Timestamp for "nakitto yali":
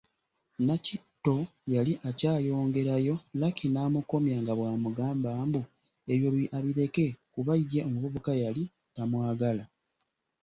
0.67-1.93